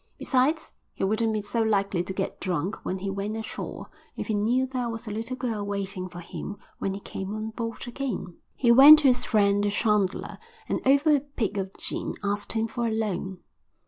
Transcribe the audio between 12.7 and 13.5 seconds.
a loan.